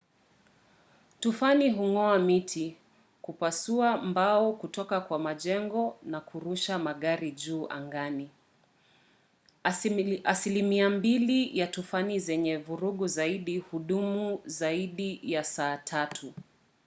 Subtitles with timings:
[1.21, 2.77] tufani hung’oa miti
[3.21, 8.29] kupasua mbao kutoka kwa majengo na kurusha magari juu angani.
[10.23, 16.33] asilimia mbili ya tufani zenye vurugu zaidi hudumu kwa zaidi ya saa tatu